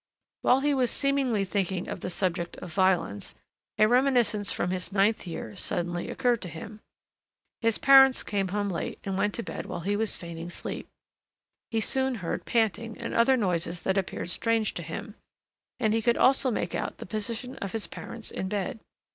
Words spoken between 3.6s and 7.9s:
a reminiscence from his ninth year suddenly occurred to him. His